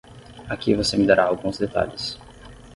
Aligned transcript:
Aqui 0.49 0.73
você 0.73 0.97
me 0.97 1.05
dará 1.05 1.25
alguns 1.25 1.59
detalhes. 1.59 2.17